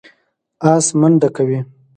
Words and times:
آس 0.71 0.85
منډه 0.99 1.29
کوي. 1.35 1.59